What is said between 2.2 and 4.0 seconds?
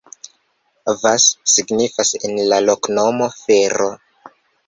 en la loknomo: fero.